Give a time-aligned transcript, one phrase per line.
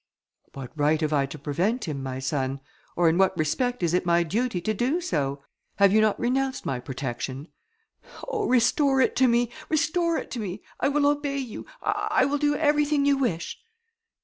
[0.53, 2.59] "What right have I to prevent him, my son?
[2.95, 5.43] or in what respect is it my duty to do so?
[5.75, 7.49] Have you not renounced my protection?"
[8.27, 9.51] "Oh, restore it to me!
[9.69, 10.63] restore it to me!
[10.79, 13.59] I will obey you, I will do everything you wish."